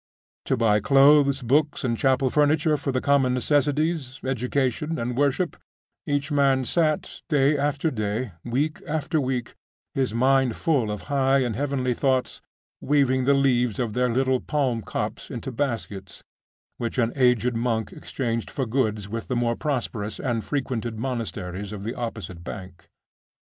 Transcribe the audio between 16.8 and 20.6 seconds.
an aged monk exchanged for goods with the more prosperous and